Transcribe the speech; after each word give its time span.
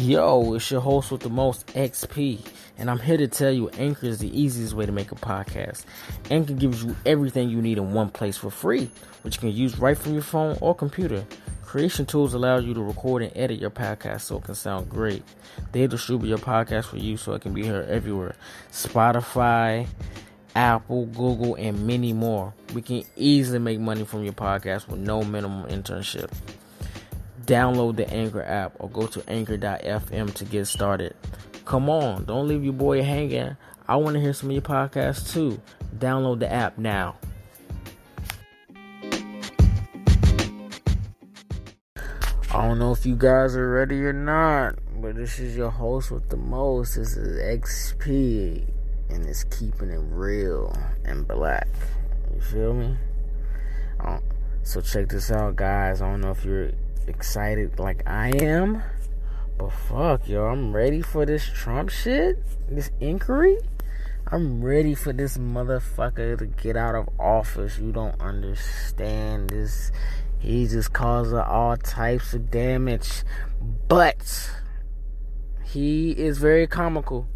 Yo, 0.00 0.54
it's 0.54 0.70
your 0.70 0.80
host 0.80 1.12
with 1.12 1.20
the 1.20 1.28
most 1.28 1.66
XP, 1.74 2.40
and 2.78 2.90
I'm 2.90 2.98
here 2.98 3.18
to 3.18 3.28
tell 3.28 3.52
you 3.52 3.68
Anchor 3.68 4.06
is 4.06 4.18
the 4.18 4.40
easiest 4.40 4.72
way 4.72 4.86
to 4.86 4.92
make 4.92 5.12
a 5.12 5.14
podcast. 5.14 5.84
Anchor 6.30 6.54
gives 6.54 6.82
you 6.82 6.96
everything 7.04 7.50
you 7.50 7.60
need 7.60 7.76
in 7.76 7.92
one 7.92 8.08
place 8.08 8.38
for 8.38 8.50
free, 8.50 8.90
which 9.20 9.36
you 9.36 9.40
can 9.40 9.52
use 9.52 9.78
right 9.78 9.98
from 9.98 10.14
your 10.14 10.22
phone 10.22 10.56
or 10.62 10.74
computer. 10.74 11.22
Creation 11.62 12.06
tools 12.06 12.32
allow 12.32 12.56
you 12.56 12.72
to 12.72 12.82
record 12.82 13.22
and 13.22 13.36
edit 13.36 13.60
your 13.60 13.68
podcast 13.68 14.22
so 14.22 14.38
it 14.38 14.44
can 14.44 14.54
sound 14.54 14.88
great. 14.88 15.22
They 15.72 15.86
distribute 15.86 16.30
your 16.30 16.38
podcast 16.38 16.86
for 16.86 16.96
you 16.96 17.18
so 17.18 17.34
it 17.34 17.42
can 17.42 17.52
be 17.52 17.66
heard 17.66 17.90
everywhere 17.90 18.36
Spotify, 18.72 19.86
Apple, 20.56 21.04
Google, 21.08 21.56
and 21.56 21.86
many 21.86 22.14
more. 22.14 22.54
We 22.72 22.80
can 22.80 23.04
easily 23.16 23.58
make 23.58 23.78
money 23.78 24.04
from 24.04 24.24
your 24.24 24.32
podcast 24.32 24.88
with 24.88 25.00
no 25.00 25.22
minimum 25.22 25.68
internship. 25.68 26.30
Download 27.50 27.96
the 27.96 28.08
Anchor 28.08 28.44
app 28.44 28.76
or 28.78 28.88
go 28.88 29.08
to 29.08 29.28
anchor.fm 29.28 30.32
to 30.34 30.44
get 30.44 30.68
started. 30.68 31.16
Come 31.64 31.90
on, 31.90 32.24
don't 32.24 32.46
leave 32.46 32.62
your 32.62 32.74
boy 32.74 33.02
hanging. 33.02 33.56
I 33.88 33.96
want 33.96 34.14
to 34.14 34.20
hear 34.20 34.32
some 34.32 34.50
of 34.50 34.52
your 34.52 34.62
podcasts 34.62 35.32
too. 35.32 35.60
Download 35.98 36.38
the 36.38 36.48
app 36.48 36.78
now. 36.78 37.16
I 42.52 42.68
don't 42.68 42.78
know 42.78 42.92
if 42.92 43.04
you 43.04 43.16
guys 43.16 43.56
are 43.56 43.68
ready 43.68 44.00
or 44.04 44.12
not, 44.12 44.76
but 45.00 45.16
this 45.16 45.40
is 45.40 45.56
your 45.56 45.70
host 45.70 46.12
with 46.12 46.28
the 46.28 46.36
most. 46.36 46.94
This 46.94 47.16
is 47.16 47.36
XP, 47.36 48.64
and 49.08 49.26
it's 49.26 49.42
keeping 49.42 49.90
it 49.90 50.00
real 50.02 50.72
and 51.04 51.26
black. 51.26 51.66
You 52.32 52.40
feel 52.42 52.74
me? 52.74 52.96
Um, 53.98 54.22
so 54.62 54.80
check 54.80 55.08
this 55.08 55.32
out, 55.32 55.56
guys. 55.56 56.00
I 56.00 56.08
don't 56.12 56.20
know 56.20 56.30
if 56.30 56.44
you're 56.44 56.70
excited 57.06 57.78
like 57.78 58.02
I 58.06 58.28
am, 58.28 58.82
but 59.58 59.70
fuck, 59.72 60.28
yo, 60.28 60.46
I'm 60.46 60.74
ready 60.74 61.02
for 61.02 61.26
this 61.26 61.44
Trump 61.44 61.90
shit, 61.90 62.38
this 62.68 62.90
inquiry. 63.00 63.58
I'm 64.26 64.62
ready 64.62 64.94
for 64.94 65.12
this 65.12 65.36
motherfucker 65.36 66.38
to 66.38 66.46
get 66.46 66.76
out 66.76 66.94
of 66.94 67.08
office. 67.18 67.78
You 67.78 67.90
don't 67.90 68.20
understand 68.20 69.50
this. 69.50 69.90
He 70.38 70.66
just 70.66 70.92
causing 70.92 71.38
all 71.38 71.76
types 71.76 72.32
of 72.32 72.50
damage, 72.50 73.24
but 73.88 74.50
he 75.64 76.12
is 76.12 76.38
very 76.38 76.66
comical. 76.66 77.28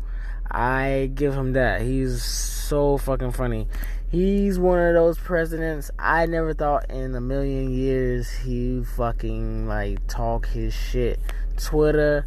I 0.50 1.10
give 1.14 1.34
him 1.34 1.54
that. 1.54 1.82
He's 1.82 2.22
so 2.22 2.96
fucking 2.96 3.32
funny. 3.32 3.66
He's 4.14 4.60
one 4.60 4.78
of 4.78 4.94
those 4.94 5.18
presidents 5.18 5.90
I 5.98 6.26
never 6.26 6.54
thought 6.54 6.88
in 6.88 7.16
a 7.16 7.20
million 7.20 7.74
years 7.74 8.30
he 8.30 8.80
fucking 8.96 9.66
like 9.66 10.06
talk 10.06 10.46
his 10.46 10.72
shit. 10.72 11.18
Twitter, 11.56 12.24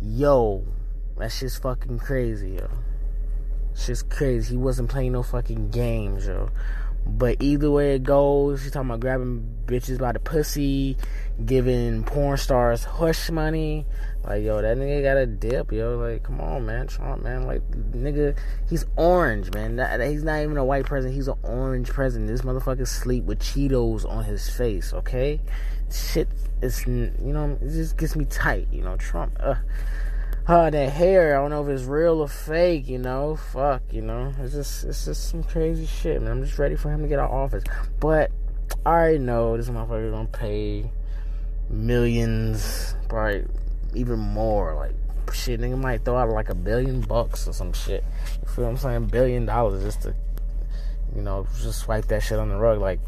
yo, 0.00 0.64
that's 1.16 1.40
just 1.40 1.60
fucking 1.60 1.98
crazy, 1.98 2.50
yo. 2.50 2.70
It's 3.72 3.88
just 3.88 4.08
crazy. 4.10 4.50
He 4.50 4.56
wasn't 4.58 4.90
playing 4.90 5.10
no 5.10 5.24
fucking 5.24 5.70
games, 5.70 6.28
yo. 6.28 6.50
But 7.04 7.42
either 7.42 7.68
way 7.68 7.96
it 7.96 8.04
goes, 8.04 8.62
he's 8.62 8.70
talking 8.70 8.88
about 8.88 9.00
grabbing 9.00 9.56
bitches 9.66 9.98
by 9.98 10.12
the 10.12 10.20
pussy, 10.20 10.96
giving 11.44 12.04
porn 12.04 12.36
stars 12.36 12.84
hush 12.84 13.28
money. 13.28 13.86
Like, 14.28 14.44
yo, 14.44 14.60
that 14.60 14.76
nigga 14.76 15.02
got 15.02 15.16
a 15.16 15.26
dip, 15.26 15.72
yo. 15.72 15.96
Like, 15.96 16.22
come 16.22 16.40
on, 16.40 16.66
man. 16.66 16.86
Trump, 16.86 17.22
man. 17.22 17.46
Like, 17.46 17.62
nigga, 17.70 18.36
he's 18.68 18.84
orange, 18.96 19.52
man. 19.54 19.78
he's 20.10 20.22
not 20.22 20.42
even 20.42 20.56
a 20.58 20.64
white 20.64 20.84
president. 20.84 21.14
He's 21.14 21.28
an 21.28 21.38
orange 21.42 21.88
president. 21.88 22.28
This 22.28 22.42
motherfucker 22.42 22.86
sleep 22.86 23.24
with 23.24 23.38
Cheetos 23.38 24.08
on 24.08 24.24
his 24.24 24.48
face, 24.50 24.92
okay? 24.92 25.40
Shit 25.90 26.28
it's, 26.60 26.86
you 26.86 27.12
know, 27.20 27.58
it 27.60 27.68
just 27.68 27.96
gets 27.96 28.16
me 28.16 28.24
tight, 28.24 28.68
you 28.72 28.82
know. 28.82 28.96
Trump, 28.96 29.36
uh, 29.40 29.54
uh, 30.46 30.70
that 30.70 30.90
hair, 30.90 31.36
I 31.36 31.40
don't 31.40 31.50
know 31.50 31.62
if 31.62 31.68
it's 31.68 31.84
real 31.84 32.20
or 32.20 32.28
fake, 32.28 32.88
you 32.88 32.98
know. 32.98 33.36
Fuck, 33.36 33.82
you 33.90 34.02
know. 34.02 34.32
It's 34.40 34.54
just 34.54 34.84
it's 34.84 35.04
just 35.04 35.30
some 35.30 35.42
crazy 35.44 35.86
shit, 35.86 36.20
man. 36.20 36.32
I'm 36.32 36.44
just 36.44 36.58
ready 36.58 36.76
for 36.76 36.90
him 36.90 37.02
to 37.02 37.08
get 37.08 37.18
out 37.18 37.30
of 37.30 37.34
office. 37.34 37.64
But 38.00 38.30
I 38.84 38.90
already 38.90 39.18
know 39.18 39.56
this 39.56 39.68
motherfucker 39.68 40.10
gonna 40.10 40.28
pay 40.28 40.90
millions, 41.70 42.94
probably 43.08 43.44
even 43.94 44.18
more. 44.18 44.74
Like 44.74 44.94
shit, 45.34 45.60
nigga 45.60 45.78
might 45.78 46.04
throw 46.04 46.16
out 46.16 46.28
like 46.30 46.48
a 46.48 46.54
billion 46.54 47.00
bucks 47.00 47.48
or 47.48 47.52
some 47.52 47.72
shit. 47.72 48.04
You 48.42 48.48
feel 48.48 48.64
what 48.64 48.70
I'm 48.70 48.76
saying? 48.76 49.06
Billion 49.06 49.46
dollars 49.46 49.82
just 49.82 50.02
to 50.02 50.14
you 51.14 51.22
know, 51.22 51.46
just 51.60 51.80
swipe 51.80 52.06
that 52.06 52.22
shit 52.22 52.38
on 52.38 52.48
the 52.48 52.56
rug. 52.56 52.80
Like 52.80 53.00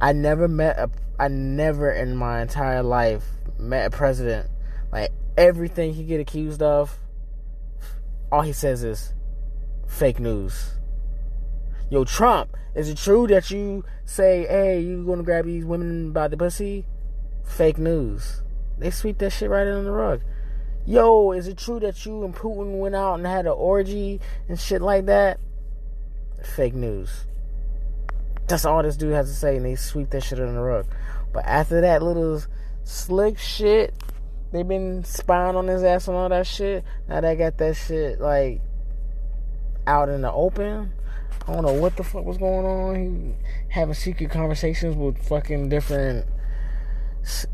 I 0.00 0.12
never 0.12 0.48
met 0.48 0.78
a 0.78 0.90
I 1.18 1.28
never 1.28 1.90
in 1.90 2.16
my 2.16 2.40
entire 2.40 2.82
life 2.82 3.24
met 3.58 3.86
a 3.86 3.90
president 3.90 4.50
like 4.92 5.12
everything 5.36 5.94
he 5.94 6.04
get 6.04 6.20
accused 6.20 6.62
of, 6.62 6.98
all 8.32 8.42
he 8.42 8.52
says 8.52 8.82
is 8.82 9.12
fake 9.86 10.18
news. 10.18 10.74
Yo, 11.90 12.04
Trump, 12.04 12.56
is 12.74 12.88
it 12.88 12.96
true 12.96 13.26
that 13.26 13.50
you 13.50 13.84
say, 14.04 14.46
hey, 14.46 14.80
you 14.80 15.04
gonna 15.04 15.22
grab 15.22 15.44
these 15.44 15.64
women 15.64 16.12
by 16.12 16.28
the 16.28 16.36
pussy? 16.36 16.86
Fake 17.44 17.78
news. 17.78 18.42
They 18.80 18.90
sweep 18.90 19.18
that 19.18 19.30
shit 19.30 19.50
right 19.50 19.66
under 19.66 19.84
the 19.84 19.92
rug. 19.92 20.22
Yo, 20.86 21.32
is 21.32 21.46
it 21.46 21.58
true 21.58 21.78
that 21.80 22.04
you 22.06 22.24
and 22.24 22.34
Putin 22.34 22.78
went 22.78 22.94
out 22.94 23.14
and 23.14 23.26
had 23.26 23.46
an 23.46 23.52
orgy 23.52 24.20
and 24.48 24.58
shit 24.58 24.80
like 24.80 25.06
that? 25.06 25.38
Fake 26.42 26.74
news. 26.74 27.26
That's 28.48 28.64
all 28.64 28.82
this 28.82 28.96
dude 28.96 29.12
has 29.12 29.28
to 29.28 29.34
say, 29.34 29.56
and 29.56 29.64
they 29.64 29.76
sweep 29.76 30.10
that 30.10 30.24
shit 30.24 30.40
under 30.40 30.54
the 30.54 30.60
rug. 30.60 30.86
But 31.32 31.44
after 31.44 31.82
that 31.82 32.02
little 32.02 32.42
slick 32.84 33.38
shit, 33.38 33.94
they've 34.50 34.66
been 34.66 35.04
spying 35.04 35.54
on 35.54 35.68
his 35.68 35.84
ass 35.84 36.08
and 36.08 36.16
all 36.16 36.30
that 36.30 36.46
shit. 36.46 36.82
Now 37.08 37.20
they 37.20 37.36
got 37.36 37.58
that 37.58 37.76
shit 37.76 38.20
like 38.20 38.62
out 39.86 40.08
in 40.08 40.22
the 40.22 40.32
open. 40.32 40.92
I 41.46 41.52
don't 41.52 41.64
know 41.64 41.74
what 41.74 41.96
the 41.96 42.04
fuck 42.04 42.24
was 42.24 42.38
going 42.38 42.66
on. 42.66 42.94
He 42.96 43.34
having 43.68 43.94
secret 43.94 44.30
conversations 44.30 44.96
with 44.96 45.22
fucking 45.28 45.68
different 45.68 46.26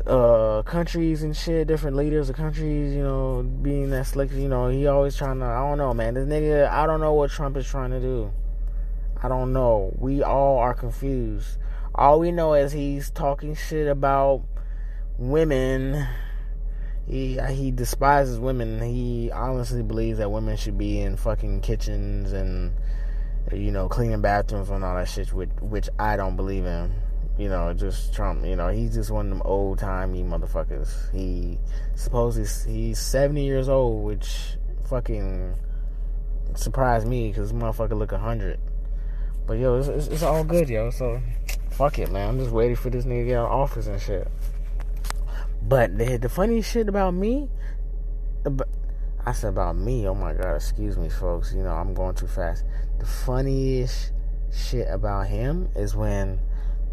uh 0.05 0.63
countries 0.63 1.23
and 1.23 1.35
shit, 1.35 1.67
different 1.67 1.95
leaders 1.95 2.29
of 2.29 2.35
countries, 2.35 2.93
you 2.93 3.03
know, 3.03 3.43
being 3.43 3.89
that 3.89 4.07
slick, 4.07 4.31
you 4.31 4.47
know, 4.47 4.69
he 4.69 4.87
always 4.87 5.15
trying 5.15 5.39
to 5.39 5.45
I 5.45 5.59
don't 5.59 5.77
know, 5.77 5.93
man. 5.93 6.13
This 6.13 6.27
nigga 6.27 6.69
I 6.69 6.85
don't 6.85 7.01
know 7.01 7.13
what 7.13 7.31
Trump 7.31 7.57
is 7.57 7.67
trying 7.67 7.91
to 7.91 7.99
do. 7.99 8.31
I 9.21 9.27
don't 9.27 9.53
know. 9.53 9.93
We 9.97 10.23
all 10.23 10.59
are 10.59 10.73
confused. 10.73 11.57
All 11.95 12.19
we 12.19 12.31
know 12.31 12.53
is 12.53 12.71
he's 12.71 13.09
talking 13.09 13.55
shit 13.55 13.87
about 13.87 14.43
women 15.17 16.07
he 17.07 17.39
he 17.49 17.71
despises 17.71 18.37
women. 18.37 18.81
He 18.81 19.31
honestly 19.31 19.81
believes 19.81 20.17
that 20.17 20.29
women 20.29 20.57
should 20.57 20.77
be 20.77 20.99
in 20.99 21.15
fucking 21.15 21.61
kitchens 21.61 22.33
and 22.33 22.73
you 23.53 23.71
know 23.71 23.87
cleaning 23.87 24.21
bathrooms 24.21 24.69
and 24.69 24.83
all 24.83 24.95
that 24.95 25.07
shit, 25.07 25.31
which 25.31 25.49
which 25.61 25.89
I 25.97 26.17
don't 26.17 26.35
believe 26.35 26.65
in. 26.65 26.93
You 27.37 27.49
know, 27.49 27.73
just 27.73 28.13
Trump. 28.13 28.45
You 28.45 28.55
know, 28.55 28.69
he's 28.69 28.95
just 28.95 29.11
one 29.11 29.27
of 29.27 29.29
them 29.29 29.41
old 29.45 29.79
timey 29.79 30.23
motherfuckers. 30.23 31.11
He 31.11 31.59
supposes 31.95 32.63
he's, 32.63 32.99
seventy 32.99 33.45
years 33.45 33.69
old, 33.69 34.03
which 34.03 34.57
fucking 34.89 35.55
surprised 36.55 37.07
me 37.07 37.29
because 37.29 37.51
this 37.51 37.61
motherfucker 37.61 37.97
look 37.97 38.11
hundred. 38.11 38.59
But 39.45 39.59
yo, 39.59 39.77
it's, 39.77 39.87
it's, 39.87 40.07
it's 40.07 40.23
all 40.23 40.43
good, 40.43 40.67
yo. 40.67 40.89
So 40.89 41.21
fuck 41.71 41.99
it, 41.99 42.11
man. 42.11 42.29
I'm 42.29 42.39
just 42.39 42.51
waiting 42.51 42.75
for 42.75 42.89
this 42.89 43.05
nigga 43.05 43.21
to 43.21 43.25
get 43.25 43.37
out 43.37 43.45
of 43.45 43.51
office 43.51 43.87
and 43.87 44.01
shit. 44.01 44.27
But 45.61 45.97
the, 45.97 46.17
the 46.17 46.29
funny 46.29 46.61
shit 46.61 46.89
about 46.89 47.13
me, 47.13 47.49
I 49.25 49.33
said 49.33 49.49
about 49.49 49.75
me, 49.75 50.07
oh 50.07 50.15
my 50.15 50.33
god, 50.33 50.55
excuse 50.55 50.97
me, 50.97 51.09
folks. 51.09 51.53
You 51.53 51.63
know, 51.63 51.71
I'm 51.71 51.93
going 51.93 52.15
too 52.15 52.27
fast. 52.27 52.63
The 52.99 53.05
funniest 53.05 54.11
shit 54.51 54.87
about 54.89 55.27
him 55.27 55.69
is 55.75 55.95
when 55.95 56.39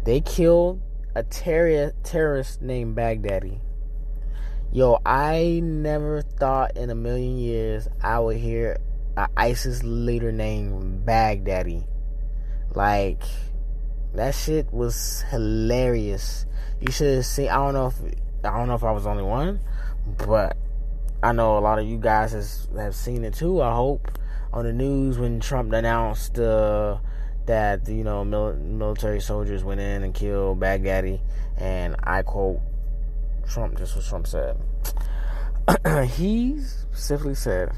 they 0.05 0.21
killed 0.21 0.81
a 1.15 1.23
terror, 1.23 1.93
terrorist 2.03 2.61
named 2.61 2.95
Baghdadi. 2.95 3.59
Yo, 4.71 4.99
I 5.05 5.61
never 5.63 6.21
thought 6.21 6.77
in 6.77 6.89
a 6.89 6.95
million 6.95 7.37
years 7.37 7.87
I 8.01 8.19
would 8.19 8.37
hear 8.37 8.77
an 9.17 9.27
ISIS 9.35 9.83
leader 9.83 10.31
named 10.31 11.05
Baghdadi. 11.05 11.87
Like, 12.75 13.23
that 14.13 14.35
shit 14.35 14.71
was 14.71 15.23
hilarious. 15.31 16.45
You 16.81 16.91
should 16.91 17.15
have 17.15 17.25
seen. 17.25 17.49
I 17.49 17.55
don't 17.55 17.73
know 17.73 17.87
if 17.87 17.95
I 18.43 18.57
don't 18.57 18.67
know 18.67 18.75
if 18.75 18.83
I 18.83 18.91
was 18.91 19.05
the 19.05 19.09
only 19.09 19.23
one, 19.23 19.59
but 20.17 20.57
I 21.23 21.31
know 21.31 21.57
a 21.57 21.59
lot 21.59 21.79
of 21.79 21.87
you 21.87 21.97
guys 21.97 22.33
has, 22.33 22.67
have 22.77 22.95
seen 22.95 23.23
it 23.23 23.33
too. 23.33 23.61
I 23.61 23.73
hope 23.73 24.11
on 24.53 24.65
the 24.65 24.73
news 24.73 25.17
when 25.17 25.39
Trump 25.39 25.73
announced 25.73 26.37
uh, 26.37 26.97
that 27.45 27.87
you 27.87 28.03
know 28.03 28.23
mil- 28.23 28.55
military 28.55 29.21
soldiers 29.21 29.63
went 29.63 29.79
in 29.79 30.03
and 30.03 30.13
killed 30.13 30.59
Baghdadi, 30.59 31.19
and 31.57 31.95
I 32.03 32.21
quote 32.21 32.59
Trump. 33.47 33.77
Just 33.77 33.95
what 33.95 34.05
Trump 34.05 34.27
said. 34.27 34.57
he 36.09 36.59
specifically 36.59 37.35
said, 37.35 37.71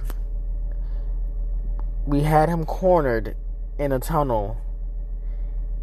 "We 2.05 2.21
had 2.21 2.49
him 2.49 2.65
cornered 2.65 3.35
in 3.77 3.91
a 3.91 3.99
tunnel. 3.99 4.57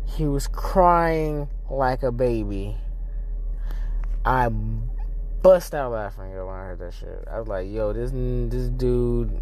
He 0.06 0.26
was 0.26 0.46
crying 0.46 1.48
like 1.70 2.02
a 2.02 2.12
baby." 2.12 2.76
I 4.26 4.48
bust 5.42 5.74
out 5.74 5.92
laughing 5.92 6.30
when 6.30 6.48
I 6.48 6.64
heard 6.64 6.78
that 6.78 6.94
shit. 6.94 7.24
I 7.30 7.38
was 7.38 7.48
like, 7.48 7.68
"Yo, 7.70 7.92
this 7.92 8.10
this 8.12 8.68
dude 8.70 9.40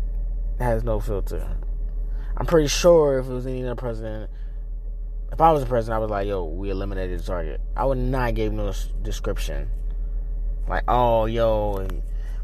has 0.59 0.83
no 0.83 0.99
filter." 0.99 1.57
I'm 2.37 2.47
pretty 2.47 2.69
sure 2.69 3.19
if 3.19 3.27
it 3.27 3.33
was 3.33 3.47
any 3.47 3.63
other 3.63 3.75
president, 3.75 4.31
if 5.33 5.41
I 5.41 5.53
was 5.53 5.63
the 5.63 5.69
president, 5.69 5.97
I 5.97 5.99
was 5.99 6.11
like, 6.11 6.27
"Yo, 6.27 6.45
we 6.45 6.71
eliminated 6.71 7.21
the 7.21 7.25
target." 7.25 7.61
I 7.77 7.85
would 7.85 7.99
not 7.99 8.35
give 8.35 8.53
no 8.53 8.73
description. 9.03 9.69
Like, 10.69 10.85
"Oh, 10.89 11.27
yo, 11.27 11.87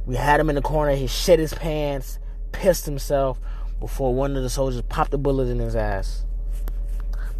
we 0.06 0.16
had 0.16 0.40
him 0.40 0.48
in 0.48 0.56
the 0.56 0.62
corner. 0.62 0.94
He 0.94 1.06
shit 1.06 1.38
his 1.38 1.54
pants, 1.54 2.18
pissed 2.52 2.86
himself 2.86 3.38
before 3.80 4.14
one 4.14 4.36
of 4.36 4.42
the 4.42 4.50
soldiers 4.50 4.82
popped 4.82 5.14
a 5.14 5.18
bullet 5.18 5.48
in 5.48 5.58
his 5.58 5.76
ass." 5.76 6.24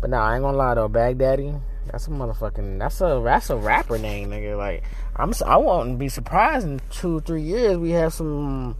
But 0.00 0.10
nah, 0.10 0.28
I 0.28 0.34
ain't 0.34 0.42
gonna 0.42 0.56
lie 0.56 0.74
though, 0.74 0.88
Baghdadi, 0.88 1.60
that's 1.90 2.06
a 2.06 2.10
motherfucking. 2.10 2.78
That's 2.78 3.00
a 3.00 3.20
that's 3.24 3.50
a 3.50 3.56
rapper 3.56 3.98
name, 3.98 4.30
nigga. 4.30 4.56
Like 4.56 4.84
I'm, 5.16 5.32
I 5.44 5.56
won't 5.56 5.98
be 5.98 6.08
surprised 6.08 6.66
in 6.66 6.80
two 6.90 7.20
three 7.20 7.42
years 7.42 7.78
we 7.78 7.90
have 7.90 8.12
some 8.12 8.76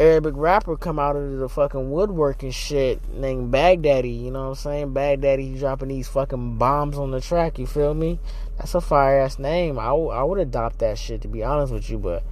Arabic 0.00 0.32
rapper 0.34 0.78
come 0.78 0.98
out 0.98 1.14
of 1.14 1.36
the 1.38 1.46
fucking 1.46 1.90
woodworking 1.90 2.52
shit 2.52 3.06
named 3.12 3.52
Baghdadi. 3.52 4.24
You 4.24 4.30
know 4.30 4.44
what 4.44 4.48
I'm 4.48 4.54
saying? 4.54 4.94
Baghdadi 4.94 5.58
dropping 5.58 5.88
these 5.88 6.08
fucking 6.08 6.56
bombs 6.56 6.96
on 6.96 7.10
the 7.10 7.20
track. 7.20 7.58
You 7.58 7.66
feel 7.66 7.92
me? 7.92 8.18
That's 8.56 8.74
a 8.74 8.80
fire 8.80 9.20
ass 9.20 9.38
name. 9.38 9.78
I, 9.78 9.88
w- 9.88 10.08
I 10.08 10.22
would 10.22 10.38
adopt 10.38 10.78
that 10.78 10.96
shit 10.96 11.20
to 11.20 11.28
be 11.28 11.44
honest 11.44 11.70
with 11.70 11.90
you, 11.90 11.98
but 11.98 12.22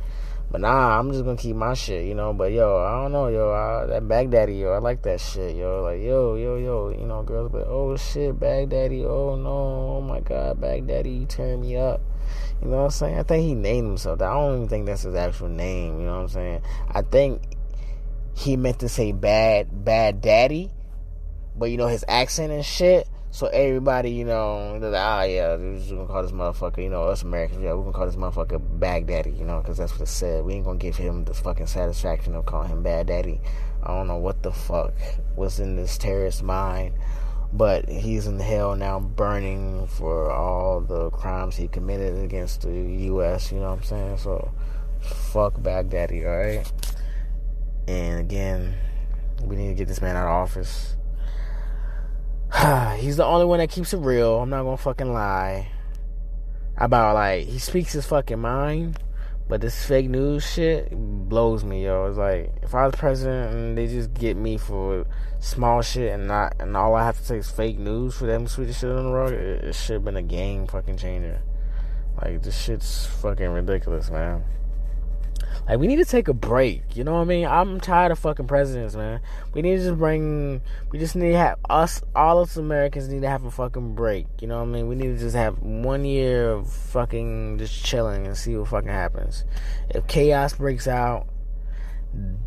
but 0.50 0.62
nah, 0.62 0.98
I'm 0.98 1.12
just 1.12 1.26
gonna 1.26 1.36
keep 1.36 1.56
my 1.56 1.74
shit, 1.74 2.06
you 2.06 2.14
know. 2.14 2.32
But 2.32 2.52
yo, 2.52 2.78
I 2.78 3.02
don't 3.02 3.12
know, 3.12 3.28
yo, 3.28 3.52
I, 3.52 3.84
that 3.84 4.04
Baghdadi, 4.04 4.60
yo, 4.60 4.72
I 4.72 4.78
like 4.78 5.02
that 5.02 5.20
shit, 5.20 5.54
yo. 5.54 5.82
Like 5.82 6.00
yo, 6.00 6.36
yo, 6.36 6.56
yo, 6.56 6.88
you 6.88 7.04
know, 7.04 7.22
girls, 7.22 7.52
but 7.52 7.66
oh 7.66 7.98
shit, 7.98 8.40
Baghdadi, 8.40 9.04
oh 9.04 9.36
no, 9.36 9.98
oh 9.98 10.00
my 10.00 10.20
god, 10.20 10.58
Baghdadi, 10.58 11.20
you 11.20 11.26
turn 11.26 11.60
me 11.60 11.76
up. 11.76 12.00
You 12.62 12.68
know 12.68 12.78
what 12.78 12.84
I'm 12.84 12.90
saying? 12.90 13.18
I 13.18 13.22
think 13.24 13.44
he 13.44 13.54
named 13.54 13.88
himself. 13.88 14.22
I 14.22 14.32
don't 14.32 14.56
even 14.56 14.68
think 14.68 14.86
that's 14.86 15.02
his 15.02 15.14
actual 15.14 15.48
name. 15.48 16.00
You 16.00 16.06
know 16.06 16.16
what 16.16 16.22
I'm 16.22 16.28
saying? 16.28 16.62
I 16.90 17.02
think 17.02 17.57
he 18.38 18.56
meant 18.56 18.78
to 18.78 18.88
say 18.88 19.10
bad, 19.10 19.84
bad 19.84 20.20
daddy, 20.20 20.70
but 21.56 21.72
you 21.72 21.76
know 21.76 21.88
his 21.88 22.04
accent 22.06 22.52
and 22.52 22.64
shit. 22.64 23.08
So 23.32 23.48
everybody, 23.48 24.12
you 24.12 24.24
know, 24.24 24.78
they're 24.78 24.90
like, 24.90 25.02
ah, 25.02 25.22
yeah, 25.24 25.56
we're 25.56 25.76
just 25.76 25.90
gonna 25.90 26.06
call 26.06 26.22
this 26.22 26.30
motherfucker, 26.30 26.82
you 26.82 26.88
know, 26.88 27.02
us 27.04 27.22
Americans, 27.22 27.62
yeah, 27.64 27.72
we're 27.72 27.82
gonna 27.82 27.92
call 27.92 28.06
this 28.06 28.14
motherfucker 28.14 28.60
Baghdadi, 28.78 29.36
you 29.36 29.44
know, 29.44 29.58
because 29.60 29.76
that's 29.76 29.92
what 29.92 30.02
it 30.02 30.06
said. 30.06 30.44
We 30.44 30.54
ain't 30.54 30.64
gonna 30.64 30.78
give 30.78 30.96
him 30.96 31.24
the 31.24 31.34
fucking 31.34 31.66
satisfaction 31.66 32.36
of 32.36 32.46
calling 32.46 32.68
him 32.68 32.82
Bad 32.84 33.08
Daddy. 33.08 33.40
I 33.82 33.88
don't 33.88 34.06
know 34.06 34.18
what 34.18 34.44
the 34.44 34.52
fuck 34.52 34.94
was 35.34 35.58
in 35.58 35.74
this 35.74 35.98
terrorist 35.98 36.44
mind, 36.44 36.94
but 37.52 37.88
he's 37.88 38.28
in 38.28 38.38
hell 38.38 38.76
now, 38.76 39.00
burning 39.00 39.88
for 39.88 40.30
all 40.30 40.80
the 40.80 41.10
crimes 41.10 41.56
he 41.56 41.66
committed 41.66 42.16
against 42.22 42.62
the 42.62 42.72
U.S. 42.72 43.50
You 43.50 43.58
know 43.58 43.70
what 43.70 43.78
I'm 43.78 43.84
saying? 43.84 44.18
So, 44.18 44.52
fuck 45.00 45.54
Baghdadi, 45.54 46.24
all 46.24 46.36
right. 46.36 46.97
And 47.88 48.20
again, 48.20 48.74
we 49.42 49.56
need 49.56 49.68
to 49.68 49.74
get 49.74 49.88
this 49.88 50.02
man 50.02 50.14
out 50.14 50.26
of 50.26 50.32
office. 50.32 50.94
he's 52.98 53.16
the 53.16 53.24
only 53.24 53.46
one 53.46 53.60
that 53.60 53.70
keeps 53.70 53.94
it 53.94 53.98
real. 53.98 54.40
I'm 54.40 54.50
not 54.50 54.64
gonna 54.64 54.76
fucking 54.76 55.10
lie. 55.10 55.68
About 56.76 57.14
like 57.14 57.46
he 57.46 57.58
speaks 57.58 57.94
his 57.94 58.04
fucking 58.04 58.40
mind, 58.40 58.98
but 59.48 59.62
this 59.62 59.86
fake 59.86 60.10
news 60.10 60.46
shit 60.46 60.90
blows 60.92 61.64
me, 61.64 61.86
yo. 61.86 62.04
It's 62.04 62.18
like 62.18 62.52
if 62.62 62.74
I 62.74 62.84
was 62.84 62.94
president 62.94 63.54
and 63.54 63.78
they 63.78 63.86
just 63.86 64.12
get 64.12 64.36
me 64.36 64.58
for 64.58 65.06
small 65.40 65.80
shit 65.80 66.12
and 66.12 66.28
not 66.28 66.56
and 66.60 66.76
all 66.76 66.94
I 66.94 67.06
have 67.06 67.16
to 67.16 67.24
say 67.24 67.38
is 67.38 67.50
fake 67.50 67.78
news 67.78 68.14
for 68.14 68.26
them 68.26 68.48
sweet 68.48 68.74
shit 68.74 68.90
on 68.90 69.06
the 69.06 69.12
rug, 69.12 69.32
it, 69.32 69.64
it 69.64 69.74
should 69.74 69.94
have 69.94 70.04
been 70.04 70.18
a 70.18 70.22
game 70.22 70.66
fucking 70.66 70.98
changer. 70.98 71.40
Like 72.22 72.42
this 72.42 72.60
shit's 72.60 73.06
fucking 73.06 73.48
ridiculous, 73.48 74.10
man. 74.10 74.44
Like 75.68 75.78
we 75.78 75.86
need 75.86 75.96
to 75.96 76.04
take 76.04 76.28
a 76.28 76.32
break. 76.32 76.96
You 76.96 77.04
know 77.04 77.14
what 77.14 77.20
I 77.20 77.24
mean? 77.24 77.46
I'm 77.46 77.78
tired 77.78 78.10
of 78.10 78.18
fucking 78.18 78.46
presidents, 78.46 78.96
man. 78.96 79.20
We 79.52 79.60
need 79.60 79.76
to 79.76 79.82
just 79.82 79.98
bring. 79.98 80.62
We 80.90 80.98
just 80.98 81.14
need 81.14 81.32
to 81.32 81.38
have 81.38 81.58
us. 81.68 82.02
All 82.14 82.40
us 82.40 82.56
Americans 82.56 83.08
need 83.08 83.20
to 83.22 83.28
have 83.28 83.44
a 83.44 83.50
fucking 83.50 83.94
break. 83.94 84.26
You 84.40 84.48
know 84.48 84.58
what 84.58 84.68
I 84.68 84.72
mean? 84.72 84.88
We 84.88 84.94
need 84.94 85.08
to 85.08 85.18
just 85.18 85.36
have 85.36 85.58
one 85.58 86.04
year 86.06 86.50
of 86.50 86.72
fucking 86.72 87.58
just 87.58 87.84
chilling 87.84 88.26
and 88.26 88.36
see 88.36 88.56
what 88.56 88.68
fucking 88.68 88.88
happens. 88.88 89.44
If 89.90 90.06
chaos 90.06 90.54
breaks 90.54 90.88
out, 90.88 91.26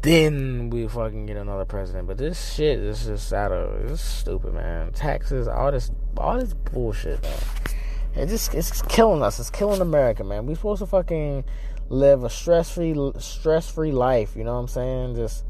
then 0.02 0.72
we 0.72 0.88
fucking 0.88 1.28
get 1.28 1.38
another 1.38 1.66
president. 1.66 2.08
But 2.08 2.18
this 2.18 2.54
shit 2.54 2.80
is 2.80 3.06
just 3.06 3.32
out 3.34 3.52
of. 3.52 3.92
It's 3.92 4.02
stupid, 4.02 4.56
man. 4.56 4.94
Taxes, 4.94 5.48
all 5.48 5.72
this, 5.72 5.92
all 6.18 6.40
this 6.40 6.54
bullshit, 6.54 7.22
man. 7.22 7.40
It 8.16 8.28
just 8.28 8.54
it's 8.54 8.82
killing 8.84 9.24
us. 9.24 9.40
It's 9.40 9.50
killing 9.50 9.80
America, 9.80 10.24
man. 10.24 10.46
We 10.46 10.56
supposed 10.56 10.80
to 10.80 10.86
fucking 10.86 11.46
live 11.92 12.24
a 12.24 12.30
stress 12.30 12.72
free 12.72 12.96
stress 13.20 13.70
free 13.70 13.92
life. 13.92 14.36
You 14.36 14.44
know 14.44 14.54
what 14.54 14.62
I'm 14.62 14.68
saying? 14.68 15.16
Just 15.16 15.44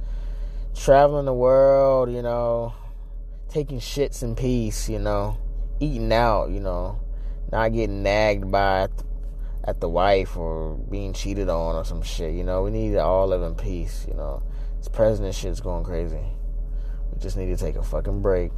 traveling 0.76 1.26
the 1.26 1.34
world. 1.34 2.12
You 2.12 2.22
know, 2.22 2.74
taking 3.50 3.80
shits 3.80 4.24
in 4.24 4.36
peace. 4.36 4.90
You 4.90 5.00
know, 5.00 5.38
eating 5.80 6.12
out. 6.12 6.50
You 6.50 6.60
know, 6.60 7.00
not 7.52 7.74
getting 7.74 8.04
nagged 8.04 8.52
by 8.52 8.88
at 9.64 9.80
the 9.80 9.88
wife 9.88 10.36
or 10.36 10.76
being 10.90 11.14
cheated 11.14 11.48
on 11.48 11.76
or 11.76 11.86
some 11.86 12.02
shit. 12.02 12.34
You 12.34 12.44
know, 12.44 12.64
we 12.64 12.72
need 12.72 12.94
to 12.94 13.04
all 13.04 13.28
live 13.28 13.44
in 13.44 13.56
peace. 13.56 14.06
You 14.08 14.16
know, 14.16 14.42
this 14.80 14.88
president 14.88 15.36
shit's 15.36 15.62
going 15.62 15.84
crazy. 15.84 16.26
We 17.14 17.20
just 17.20 17.38
need 17.38 17.56
to 17.56 17.58
take 17.58 17.76
a 17.76 17.84
fucking 17.84 18.22
break 18.22 18.52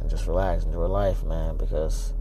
and 0.00 0.08
just 0.08 0.26
relax, 0.26 0.64
enjoy 0.64 0.86
life, 0.86 1.24
man, 1.24 1.56
because 1.56 2.14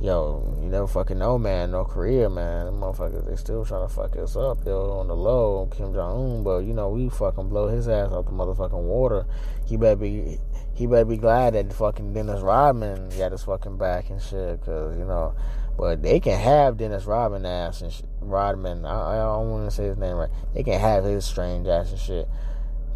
yo, 0.00 0.56
you 0.62 0.68
never 0.68 0.86
fucking 0.86 1.18
know, 1.18 1.38
man. 1.38 1.72
North 1.72 1.88
Korea, 1.88 2.30
man, 2.30 2.66
the 2.66 2.72
motherfuckers, 2.72 3.28
they 3.28 3.36
still 3.36 3.64
trying 3.64 3.86
to 3.86 3.94
fuck 3.94 4.16
us 4.16 4.34
up, 4.34 4.64
yo, 4.64 4.98
on 4.98 5.08
the 5.08 5.16
low, 5.16 5.68
Kim 5.76 5.92
Jong 5.92 6.36
Un. 6.36 6.42
But 6.42 6.60
you 6.60 6.72
know, 6.72 6.88
we 6.88 7.08
fucking 7.10 7.48
blow 7.48 7.68
his 7.68 7.88
ass 7.88 8.12
out 8.12 8.24
the 8.24 8.32
motherfucking 8.32 8.72
water. 8.72 9.26
He 9.66 9.76
better 9.76 9.96
be, 9.96 10.38
he 10.74 10.86
better 10.86 11.04
be 11.04 11.18
glad 11.18 11.54
that 11.54 11.72
fucking 11.72 12.14
Dennis 12.14 12.40
Rodman 12.40 13.10
got 13.18 13.32
his 13.32 13.42
fucking 13.42 13.76
back 13.76 14.10
and 14.10 14.20
shit, 14.20 14.62
cause 14.64 14.96
you 14.96 15.04
know. 15.04 15.34
But 15.76 16.02
they 16.02 16.20
can 16.20 16.38
have 16.38 16.76
Dennis 16.76 17.04
Rodman 17.04 17.46
ass 17.46 17.80
and 17.80 17.92
sh- 17.92 18.02
Rodman. 18.20 18.84
I, 18.84 19.12
I 19.12 19.16
don't 19.16 19.50
want 19.50 19.70
to 19.70 19.74
say 19.74 19.84
his 19.84 19.96
name 19.96 20.16
right. 20.16 20.30
They 20.54 20.62
can 20.62 20.78
have 20.78 21.04
his 21.04 21.24
strange 21.24 21.66
ass 21.66 21.90
and 21.90 22.00
shit, 22.00 22.28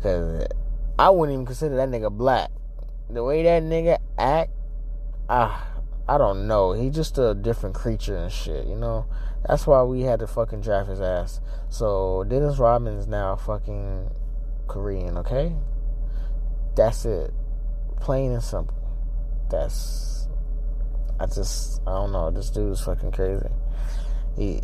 cause 0.03 0.47
I 0.99 1.11
wouldn't 1.11 1.35
even 1.35 1.47
consider 1.47 1.77
that 1.77 1.89
nigga 1.89 2.11
black. 2.11 2.51
The 3.11 3.23
way 3.23 3.43
that 3.43 3.63
nigga 3.63 3.99
act, 4.19 4.51
ah 5.29 5.74
I 6.09 6.19
don't 6.19 6.47
know. 6.47 6.73
He's 6.73 6.95
just 6.95 7.19
a 7.19 7.35
different 7.35 7.75
creature 7.75 8.17
and 8.17 8.31
shit, 8.31 8.67
you 8.67 8.77
know? 8.77 9.07
That's 9.47 9.67
why 9.67 9.83
we 9.83 10.03
had 10.03 10.21
to 10.21 10.27
fucking 10.27 10.61
draft 10.61 10.89
his 10.89 11.01
ass. 11.01 11.41
So 11.69 12.25
Dennis 12.25 12.59
Rodman 12.59 12.95
is 12.95 13.07
now 13.07 13.37
fucking 13.37 14.11
Korean, 14.67 15.19
okay? 15.19 15.55
That's 16.77 17.05
it. 17.05 17.33
Plain 18.01 18.33
and 18.33 18.43
simple. 18.43 18.77
That's 19.51 20.29
I 21.21 21.27
just 21.27 21.81
I 21.87 21.93
don't 21.93 22.13
know, 22.13 22.31
this 22.31 22.51
dude 22.51 22.73
is 22.73 22.81
fucking 22.81 23.13
crazy. 23.13 23.49
He 24.37 24.63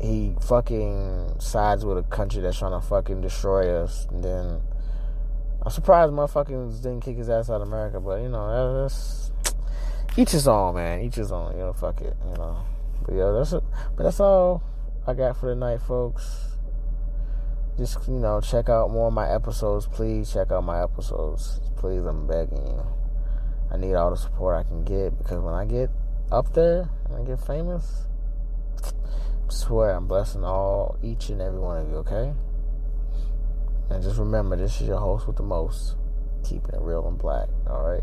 he 0.00 0.34
fucking 0.40 1.36
sides 1.38 1.84
with 1.84 1.98
a 1.98 2.02
country 2.02 2.42
that's 2.42 2.58
trying 2.58 2.78
to 2.78 2.86
fucking 2.86 3.20
destroy 3.20 3.82
us 3.82 4.06
and 4.10 4.22
then 4.22 4.60
I'm 5.62 5.70
surprised 5.70 6.12
motherfuckers 6.12 6.80
didn't 6.82 7.00
kick 7.00 7.16
his 7.16 7.28
ass 7.28 7.50
out 7.50 7.60
of 7.60 7.68
America, 7.68 7.98
but 7.98 8.22
you 8.22 8.28
know, 8.28 8.82
that's 8.82 9.32
each 10.16 10.30
his 10.30 10.48
own, 10.48 10.74
man. 10.74 11.02
Each 11.02 11.16
his 11.16 11.32
own. 11.32 11.52
You 11.52 11.58
know, 11.64 11.72
fuck 11.72 12.00
it. 12.00 12.16
You 12.28 12.34
know. 12.34 12.64
But 13.04 13.14
yeah, 13.14 13.30
that's 13.32 13.50
but 13.50 14.02
that's 14.02 14.20
all 14.20 14.62
I 15.06 15.14
got 15.14 15.36
for 15.36 15.52
tonight, 15.52 15.78
folks. 15.82 16.56
Just 17.76 18.08
you 18.08 18.14
know, 18.14 18.40
check 18.40 18.68
out 18.68 18.90
more 18.90 19.08
of 19.08 19.12
my 19.12 19.30
episodes. 19.30 19.86
Please 19.86 20.32
check 20.32 20.50
out 20.50 20.64
my 20.64 20.82
episodes. 20.82 21.60
Please, 21.76 22.04
I'm 22.04 22.26
begging 22.26 22.66
you. 22.66 22.86
I 23.70 23.76
need 23.76 23.94
all 23.94 24.10
the 24.10 24.16
support 24.16 24.56
I 24.56 24.68
can 24.68 24.84
get 24.84 25.18
because 25.18 25.38
when 25.40 25.54
I 25.54 25.64
get 25.64 25.90
up 26.32 26.52
there 26.54 26.88
and 27.04 27.16
I 27.16 27.22
get 27.24 27.44
famous, 27.44 28.06
I 28.82 28.90
swear 29.52 29.90
I'm 29.90 30.06
blessing 30.06 30.44
all 30.44 30.98
each 31.02 31.28
and 31.28 31.40
every 31.40 31.60
one 31.60 31.78
of 31.78 31.88
you. 31.88 31.96
Okay. 31.96 32.32
And 33.90 34.02
just 34.02 34.18
remember, 34.18 34.56
this 34.56 34.80
is 34.80 34.88
your 34.88 34.98
host 34.98 35.26
with 35.26 35.36
the 35.36 35.42
most, 35.42 35.96
keeping 36.42 36.74
it 36.74 36.80
real 36.80 37.06
and 37.06 37.18
black. 37.18 37.48
All 37.68 37.82
right. 37.82 38.02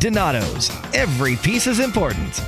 Donato's. 0.00 0.70
Every 0.94 1.36
piece 1.36 1.66
is 1.66 1.78
important. 1.78 2.42